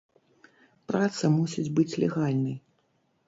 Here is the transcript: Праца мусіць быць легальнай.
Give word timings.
Праца 0.91 1.29
мусіць 1.35 1.67
быць 1.79 1.97
легальнай. 2.05 2.57